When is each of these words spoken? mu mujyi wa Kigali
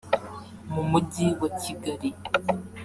mu 0.73 0.83
mujyi 0.91 1.27
wa 1.41 1.49
Kigali 1.61 2.09